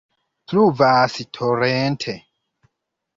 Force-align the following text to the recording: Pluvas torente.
Pluvas 0.47 1.17
torente. 1.37 2.15